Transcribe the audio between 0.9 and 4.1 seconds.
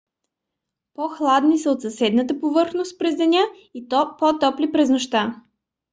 по-хладни са от съседната повърхност през деня и